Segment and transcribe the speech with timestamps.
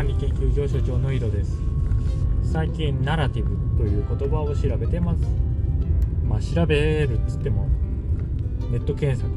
[0.00, 1.60] 管理研究所所長の井戸です。
[2.42, 5.20] 最近ナラティブという言葉を調べてます。
[6.26, 7.68] まあ調べるっつっても
[8.70, 9.30] ネット検索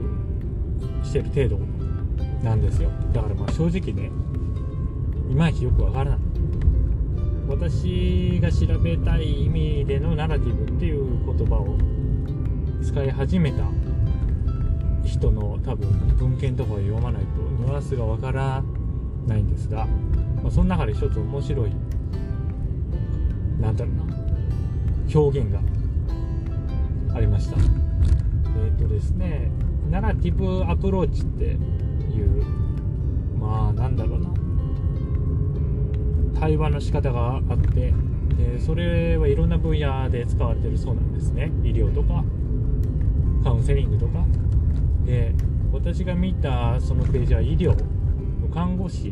[1.03, 1.59] してる程度
[2.45, 2.89] なんですよ。
[3.13, 4.09] だからまあ正直ね
[5.29, 6.19] いまいちよくわからない。
[7.49, 11.77] 私が調べたい意味でのナラティブっていう言葉を
[12.81, 13.65] 使い始めた
[15.03, 18.63] 人の多分文献とかを読まないとニュアンスがわから
[19.27, 19.85] ないんですが、
[20.41, 21.71] まあ、その中で一つ面白い
[23.59, 24.03] なんだろうな
[25.13, 25.59] 表現が
[27.15, 27.57] ありました。
[27.57, 29.51] えっ、ー、とですね
[29.89, 32.43] ナラティブアプローチっていう
[33.39, 34.29] まあなんだろうな
[36.39, 37.93] 対話の仕方があって
[38.35, 41.51] でそれはいろんな分野で使われてるそうなんですね。
[41.63, 42.23] 医療とか
[43.43, 44.25] カウンセリングとか。
[45.05, 45.35] で
[45.71, 47.75] 私が見たそのページは医療
[48.53, 49.11] 看護師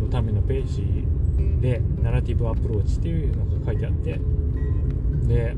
[0.00, 1.04] のためのページ
[1.60, 4.20] でナラティブアプローチっていうのが書いてあって
[5.26, 5.56] で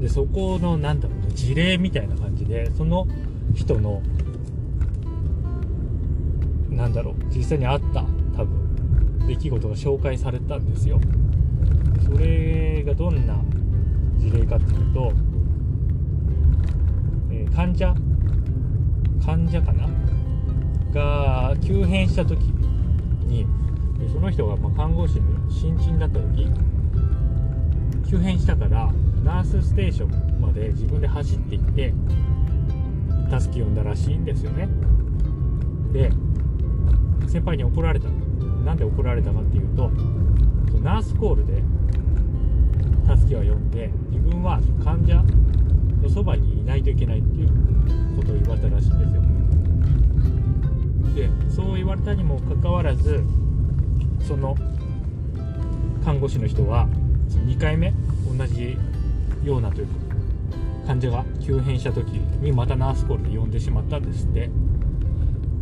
[0.00, 3.06] でそこのなんだろうな事例みたいな感じでその
[3.54, 4.02] 人の
[6.70, 8.02] なんだろう実際にあった
[8.36, 11.00] 多分出来事が紹介されたんですよ。
[12.04, 13.36] それがどんな
[14.16, 15.12] 事例かっていうと、
[17.30, 17.94] えー、患者
[19.24, 19.97] 患者かな？
[20.92, 22.40] が急変した時
[23.26, 23.46] に
[24.12, 26.46] その人がま看護師の新人だった時
[28.08, 28.90] 急変したから
[29.22, 31.94] ナースステーションまで自分で走って行って
[33.38, 34.68] 助け呼んだらしいんですよね。
[35.92, 36.10] で
[37.28, 38.08] 先輩に怒られた。
[38.64, 39.90] なんで怒られたかっていうと
[40.82, 41.62] ナースコールで
[43.16, 45.22] 助けを呼んで自分は患者
[46.02, 47.48] のそばにいないといけないっていう
[48.16, 49.37] ことを言われたらしいんですよ。
[51.18, 53.24] でそう言われたにもかかわらず
[54.24, 54.56] その
[56.04, 56.86] 看護師の人は
[57.44, 57.92] 2回目
[58.38, 58.78] 同じ
[59.42, 59.92] ようなというか
[60.86, 62.06] 患者が急変した時
[62.40, 64.48] にまたナースコールで呼んでしまったんですって。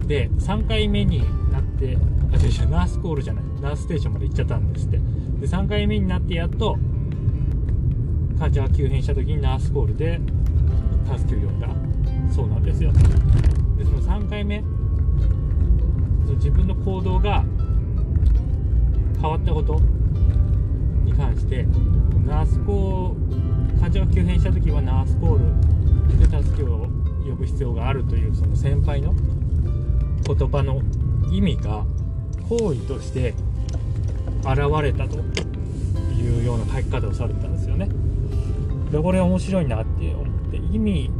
[0.06, 1.20] で3回目に
[1.50, 1.98] なって
[2.32, 4.98] あ違う違うナースコールじゃないナースステーションまで行っちゃったんですって。
[4.98, 6.76] で3回目になってやっと
[8.38, 10.20] 患者が急変した時にナースコールで
[11.16, 11.68] 助けを呼んだ。
[12.32, 12.92] そうなんですよ。
[12.92, 14.62] でその3回目
[16.34, 17.44] 自分の行動が
[19.20, 19.80] 変わったこと
[21.04, 21.64] に関して
[22.26, 26.88] ナースコー患者が急変した時はナースコールで助けを
[27.24, 29.14] 呼ぶ必要があるというその先輩の
[30.26, 30.82] 言葉の
[31.30, 31.84] 意味が
[32.48, 33.34] 行為として
[34.42, 35.18] 現れたと
[36.14, 37.88] いうような書き方をされたんですよね。
[38.90, 41.10] でこれ面白いなって思って意味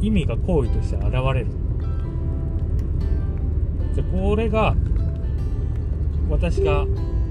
[0.00, 1.46] 意味が行為として現れる
[3.94, 4.74] でこれが
[6.28, 6.84] 私が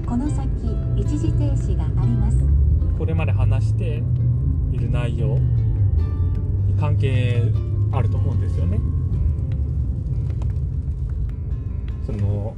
[0.06, 0.48] この先
[0.96, 2.38] 一時停止があります。
[2.98, 4.02] これまで話して
[4.72, 5.38] いる内容
[6.66, 7.42] に関係
[7.92, 8.78] あると思うんですよね。
[12.06, 12.54] その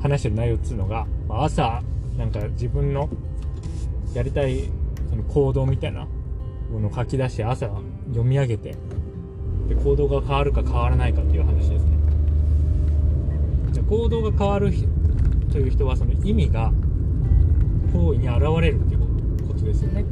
[0.00, 1.82] 話してる内容っつうのが朝
[2.18, 3.08] なんか自分の
[4.14, 4.70] やりたい
[5.10, 6.06] その行動みたいな
[6.70, 7.66] ものを書き出して朝
[8.08, 8.76] 読み上げて
[9.68, 11.93] で行動が変わるか変わらないかっていう話ですね
[13.88, 14.72] 行動が変わる
[15.50, 16.72] という人はその意味が
[17.92, 19.00] 行為に現れるっていう
[19.46, 20.04] ことですよね。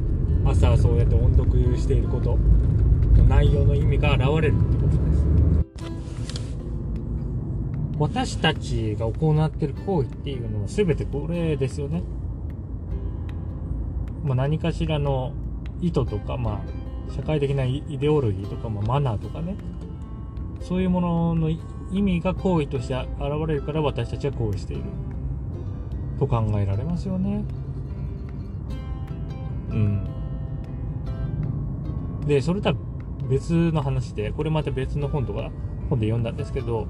[0.44, 2.36] 朝そうやって音読していること
[3.16, 5.22] の内容の意味が現れるってことです。
[7.98, 12.02] 私たちが行っている行為っていうのは全てこれですよね。
[14.24, 15.32] まあ、何かしらの
[15.80, 19.56] 意図とか、まあ、社会的なイデオロギーとか、まあ、マナーとかね。
[20.60, 21.50] そういうものの
[21.92, 23.08] 意味が行為として現
[23.46, 24.84] れるから私たちは行為している
[26.18, 27.44] と考えられますよね。
[29.70, 30.08] うん。
[32.26, 32.74] で、それとは
[33.28, 35.50] 別の話で、これまた別の本とか、
[35.90, 36.86] 本で読んだんですけど、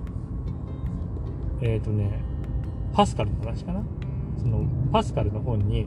[1.60, 2.22] えっ、ー、とね、
[2.93, 3.82] パスカルの話かな？
[4.38, 5.87] その、パスカルの本に、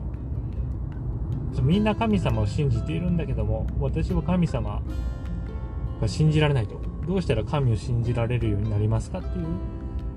[1.62, 4.82] みんな神様を信じているんだけども、私は神様
[6.00, 6.85] が信じられないと。
[7.06, 9.46] どうしたら神を信じられるようになりますかっていう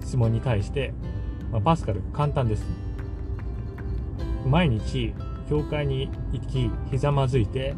[0.02, 0.94] 質問に対して、
[1.52, 2.66] まあ、パスカル簡単です。
[4.46, 5.14] 毎日、
[5.50, 7.76] 教会に行き、ひざまずいて、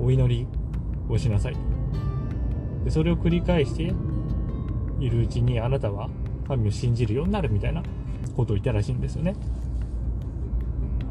[0.00, 0.46] お祈り
[1.08, 1.56] をしなさい。
[2.84, 3.92] でそれを繰り返して
[4.98, 6.08] いるうちに、あなたは
[6.48, 7.82] 神を信じるようになるみたいな
[8.36, 9.34] ことを言ったらしいんですよね。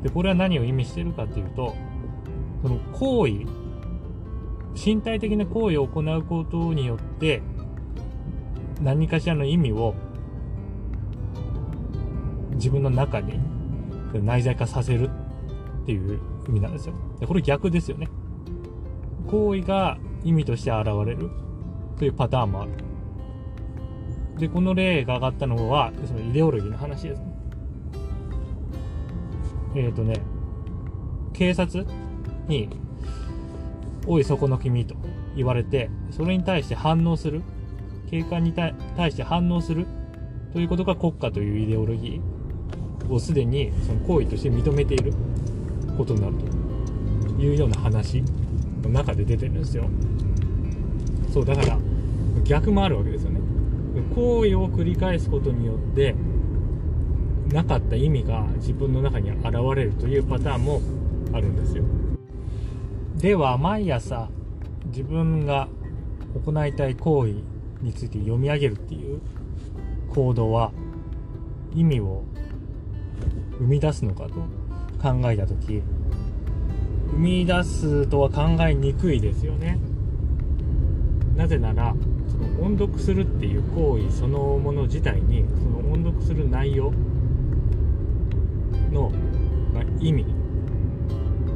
[0.02, 1.76] で、これは何を意味してるかっていうと、
[2.64, 3.61] その行為、
[4.76, 7.42] 身体的な行為を行うことによって、
[8.82, 9.94] 何かしらの意味を
[12.54, 13.40] 自分の中に
[14.14, 15.10] 内在化させる
[15.84, 16.96] っていう意味なんですよ。
[17.20, 18.08] でこれ逆ですよね。
[19.28, 21.30] 行為が意味として現れる
[21.98, 22.72] というパターンもある。
[24.38, 27.28] でこの例が上がったのはそのイデオロギーの話ですね。
[29.76, 30.22] えっ、ー、とね
[31.34, 31.86] 警察
[32.48, 32.70] に
[34.08, 34.96] 「おいそこの君」と
[35.36, 37.42] 言われてそれに対して反応する。
[38.10, 38.74] 警官に対
[39.10, 39.88] して反応する
[40.52, 45.14] ということが国家というイデオロギーをすでにその行為として認めている。
[45.98, 46.34] ことになる
[47.38, 48.24] というような話
[48.84, 49.86] の中で出てるんですよ。
[51.32, 51.78] そうだから
[52.44, 53.40] 逆もあるわけですよね。
[54.16, 56.16] 行為を繰り返すことによって
[57.52, 59.44] なかった意味が自分の中に現
[59.76, 60.82] れるというパターンも
[61.34, 61.84] あるんですよ。
[63.22, 64.30] では毎朝
[64.88, 65.68] 自分が
[66.44, 67.36] 行いたい行為
[67.84, 69.22] について読み上げるっていう
[70.10, 70.72] 行動は
[71.76, 72.24] 意味を
[73.60, 74.34] 生み出すのかと
[75.00, 75.84] 考えた時
[77.12, 79.78] 生み出すとは考えにくいですよね。
[81.36, 81.94] なぜなら
[82.28, 86.92] その音読するっていう行為そのもの自体にその音読する内容
[88.92, 89.12] の、
[89.74, 90.41] まあ、意味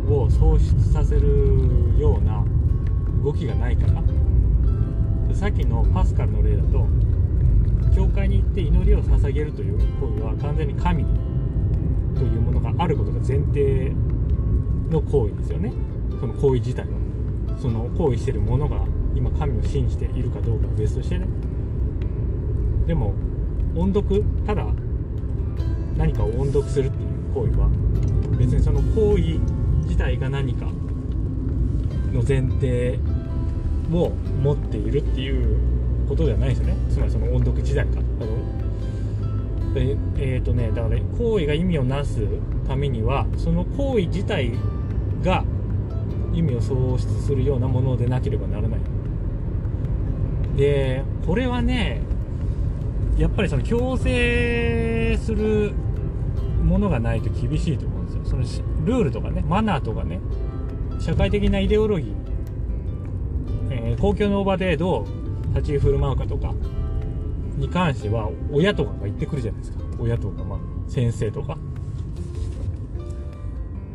[0.07, 2.44] を喪失させるような
[3.24, 4.04] 動きがないから。
[5.36, 6.88] さっきのパスカルの例だと
[7.94, 11.04] 教会に行って祈りを捧げるという行為は完全に神
[12.16, 13.92] というものがあることが前提
[14.90, 15.74] の行為ですよね。
[16.19, 16.88] その行為自体は。
[17.62, 21.28] その行為してるものが今神を信じているかどうかは別としてね。
[22.88, 23.13] でも
[23.75, 24.66] 音読ただ
[25.98, 27.69] 何かを音読するっていう行為は
[28.38, 29.40] 別にその行為
[29.95, 30.65] 自体が何か
[32.12, 33.00] の前提
[33.94, 35.57] を持っているっていう
[36.09, 36.75] ことではないですよね。
[36.89, 38.27] つまりその音読自体かあの
[39.77, 42.27] ええー、とねだから行為が意味をなす
[42.68, 44.51] ためにはその行為自体
[45.24, 45.45] が
[46.33, 48.80] 意味を喪失するようなものでなければならない。
[50.57, 52.01] でこれはね
[53.18, 55.71] やっぱりその強制する
[56.66, 58.26] ものがないと厳しいと思うんですよ。
[58.26, 58.44] その
[58.86, 60.20] ルールとかねマナーとかね
[61.00, 62.14] 社会的なイデオロギー、
[63.72, 66.54] えー、公共の場でどう立ち振る舞うかとか
[67.58, 69.84] に関しては親とかが言ってくるじゃないですか。
[70.00, 70.60] 親とかまあ
[70.90, 71.58] 先生とか。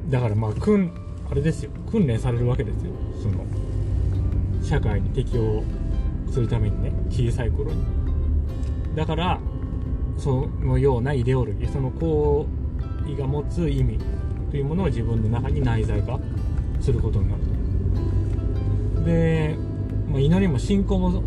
[0.09, 0.93] だからまあ訓
[1.31, 1.71] あれですよ。
[1.91, 2.93] 訓練されるわけですよ。
[3.23, 3.45] その
[4.63, 5.63] 社会に適応
[6.31, 7.85] するためにね小さい頃に。
[8.95, 9.41] だから
[10.17, 12.47] そのようなイデオロギーその行
[13.15, 13.99] 為が持つ意味
[14.51, 16.19] というものを自分の中に内在化
[16.81, 17.43] することになる
[18.97, 19.05] と。
[19.05, 19.57] で、
[20.11, 21.23] まあ、祈りも信仰も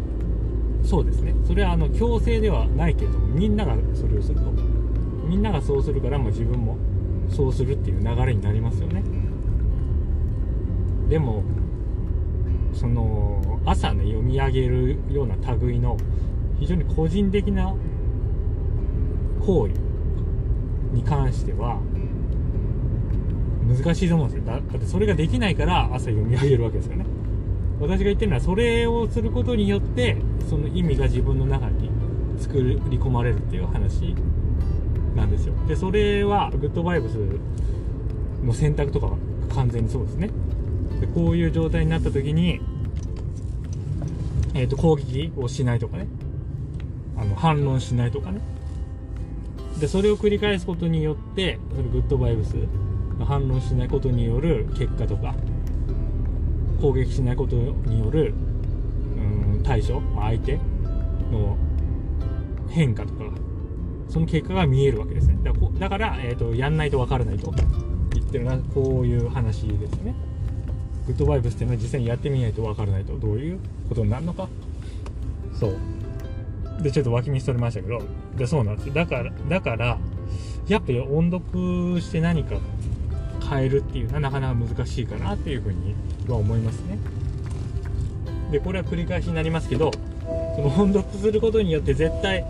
[0.83, 1.33] そうですね。
[1.45, 4.51] それはあの強制ではないけれどもみんながそれをすると。
[5.27, 6.77] みんながそうするからもう自分も
[7.29, 9.03] そうするっていう流れになりますよね。
[11.09, 11.43] でも
[12.73, 15.97] その朝ね読み上げるような類の
[16.59, 17.73] 非常に個人的な
[19.45, 19.73] 行為
[20.93, 21.79] に関しては
[23.67, 24.45] 難しいと思うんですよ。
[24.45, 27.05] だってそれができないから朝読み上げるわけですよね。
[27.79, 30.17] 私が言ってるのはそれをすることによって
[30.49, 31.89] その意味が自分の中に
[32.39, 34.15] 作り込まれるっていう話
[35.15, 35.53] なんですよ。
[35.67, 37.17] でそれはグッドバイブス
[38.43, 39.17] の選択とかは
[39.53, 40.29] 完全にそうですね。
[40.99, 42.61] でこういう状態になった時に、
[44.53, 46.07] えー、と攻撃をしないとかね。
[47.17, 48.41] あの反論しないとかね。
[49.83, 52.55] でそれを繰り返すことによってそれグッドバイブス
[53.25, 55.35] 反論しないことによる結果とか
[56.79, 58.33] 攻撃しないことによる
[59.17, 59.19] う
[59.59, 60.53] ん対処ま相手
[61.33, 61.57] の
[62.69, 63.25] 変化とか
[64.07, 65.37] その結果が見えるわけですね。
[65.43, 67.53] だからだから、えーと、やんないと分からないと
[68.13, 70.15] 言ってるのはこういう話ですね。
[71.07, 73.59] グッドバイブスっていうのは実際にやってみないと分からないとどういう
[73.89, 74.47] ことになるのか。
[75.59, 75.77] そう。
[76.83, 78.01] でちょっと脇道取れましたけど
[78.35, 79.97] でそうなんですだからだから
[80.67, 82.57] やっぱ音読して何か
[83.49, 85.95] 変えるっていうのはなかなか難しいかなっていうふうに
[86.27, 86.97] は思いますね。
[88.51, 89.91] でこれは繰り返しになりますけど
[90.55, 92.45] その音読することによって絶対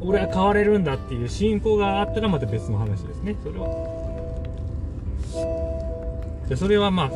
[0.00, 3.36] 俺は変われるんだっていう信仰があったらまた別の話ですね。
[3.42, 3.96] それは。
[6.48, 7.10] でそれはまあ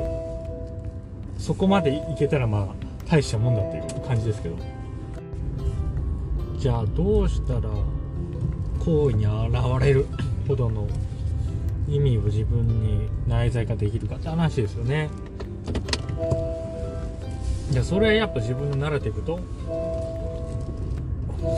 [1.38, 2.74] そこまでいけたらまあ
[3.08, 4.79] 大したもんだっていう感じですけど。
[6.60, 7.60] じゃあどうしたら
[8.84, 9.34] 行為に現
[9.80, 10.04] れる
[10.46, 10.86] ほどの
[11.88, 15.08] 意味を自分に内在化できるかって話ですよね。
[17.72, 19.40] いやそれはやっぱ自分のナラティブと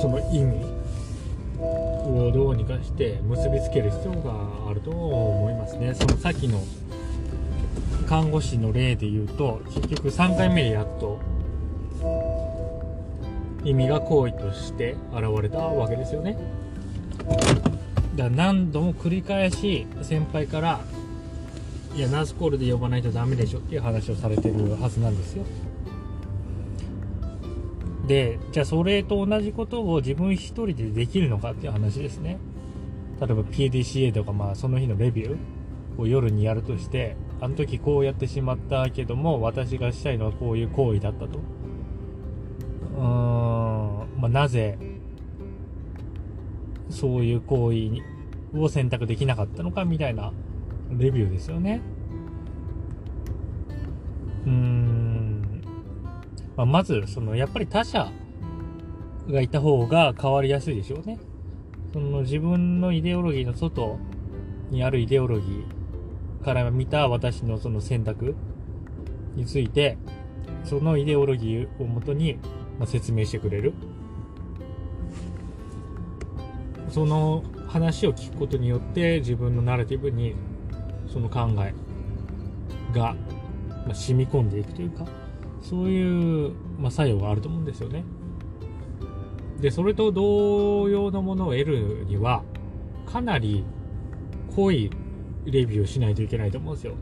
[0.01, 0.57] その意味
[1.59, 4.33] をどうにかして結びつける必要が
[4.71, 5.95] あると思いますね。
[5.95, 6.61] そのさっきの
[8.07, 11.19] 看護師の例で言うと結局3回目でやっと
[13.65, 16.37] 意味が行為として現れたわけですよね。
[18.17, 20.81] だから何度も繰り返し先輩から
[21.95, 25.45] いやナースコールで呼ばないとダメでしょっていう話をされてるはずなんですよ。
[28.07, 32.39] でじゃあそれと同じことを自分一人でできるのかっていう話ですね。
[33.21, 41.39] 例えば PDCA とかまあその日のレビューを夜にやるとしてあの時こうやってしまったけども私がしたいのはこういう行為だったと。
[42.97, 43.42] うーん、
[44.23, 44.79] まあ、なぜ
[46.89, 50.33] そういう行為を選択できなかったのかみたいな
[50.93, 51.81] レビューですよね。
[54.47, 55.63] うーん、
[56.57, 58.13] まあ、まずそのやっぱり他者
[59.29, 61.19] がいた方が変わりやすいでしょうね。
[61.93, 63.99] その自分のイデオロギーの外
[64.71, 68.37] にあるイデオロギーから見た私のその選択
[69.35, 69.99] について
[70.63, 72.39] そのイデオロギーをもとに
[72.79, 73.73] まあ説明してくれる
[76.93, 80.35] その話を聞くことによって自分のナラティブに
[81.11, 81.75] その考え
[82.95, 83.17] が、
[83.87, 85.07] ま、染み込んでいくというか
[85.63, 88.05] そういう、ま、作用があると思うんですよね。
[89.59, 92.43] でそれと同様のものを得るには
[93.07, 93.65] かなり
[94.55, 94.91] 濃い
[95.47, 96.95] レビューをしないといけないと思うんですよ。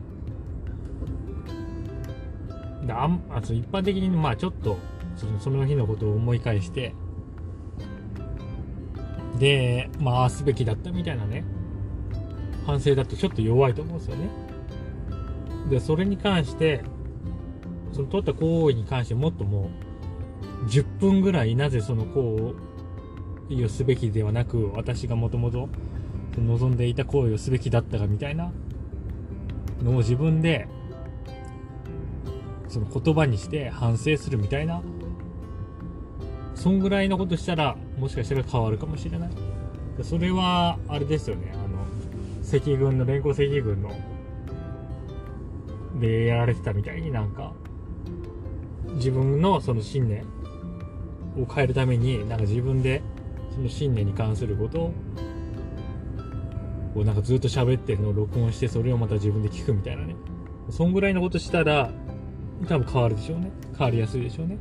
[2.85, 4.77] であんあ一般的にまあちょっと
[5.15, 6.93] そのその日のことを思い返して
[9.41, 11.43] でまあすべきだったみたいなね。
[12.67, 14.29] 反省だとちょっと弱いと思うんですよね。
[15.67, 16.83] でそれに関して
[17.91, 19.71] その取った行為に関してもっとも
[20.63, 22.53] う10分ぐらいなぜその行
[23.49, 25.69] 為をすべきではなく私がもともと
[26.37, 28.51] 望んでいた行為をすべきだったかみたいな
[29.81, 30.67] のを自分で
[32.67, 34.83] その言葉にして反省するみたいな
[36.61, 39.29] そんぐらいのことしたらもしかしたら変わるかもしれない。
[40.03, 41.51] それはあれですよね。
[41.55, 41.81] あの
[42.47, 43.91] 赤軍の連合赤軍の
[45.99, 47.53] でやられてたみたいになんか
[48.93, 50.23] 自分のその信念
[51.35, 53.01] を変えるためになんか自分で
[53.55, 54.91] その信念に関すること
[56.93, 60.15] をなんかずっと喋ってるのを録音してそれをまた自分で聞くみたいなね。
[60.69, 61.89] そんぐらいのことしたら
[62.69, 63.51] 多分変わるでしょうね。
[63.75, 64.59] 変わりやすいでしょうね。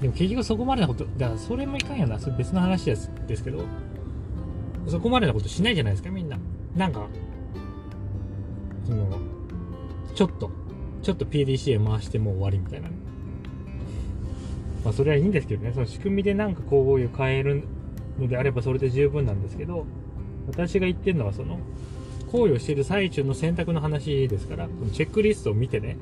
[0.00, 2.18] でも結局そこまでのことだからそれもいかんやな。
[2.18, 3.64] それ別の話ですですけど。
[4.86, 6.38] そこまでのことしないじゃないですかみんな。
[6.76, 7.06] なんか
[8.84, 9.18] その
[10.14, 10.50] ちょっと
[11.02, 12.88] ちょっと PDCA 回してもう終わりみたいな。
[14.84, 15.72] まあそれはいいんですけどね。
[15.72, 17.64] その仕組みでなんか行為を変える
[18.18, 19.86] のであればそれで十分なんですけど
[20.46, 21.58] 私が言ってるのはその
[22.30, 25.96] 行為をしている最中の選択の話ですからそのチェックリストを見てね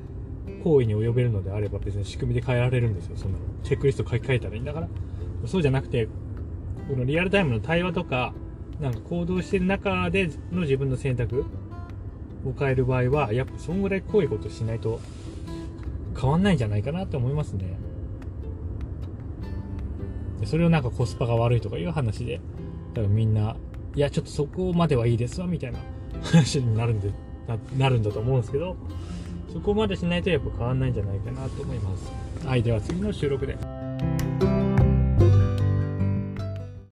[0.63, 3.17] 行為に及べるのであれば別に仕組みで変えられるんですよ。
[3.17, 4.89] そのチェックリスト書き換えたらいいんだから。
[5.47, 6.09] そうじゃなくて
[6.89, 8.33] このリアルタイムの対話とか
[8.81, 11.47] なんか行動してる中での自分の選択
[12.45, 15.01] を変える場合はやっぱそんぐらい濃いことしないと
[16.21, 17.77] 変わんないんじゃないかなって思いますね。
[20.45, 22.41] それをなんかコスパが悪いとかいう話で
[22.95, 23.57] 多分みんな
[23.95, 25.79] いやちょっとそこまではいいですわみたいな
[26.23, 27.13] 話になるんで
[27.47, 28.77] ななるんだと思うんですけど。
[29.53, 32.11] そこまでしないとやっぱ変わんないんじゃないかなと思います。
[32.47, 33.57] はいでは次の収録で。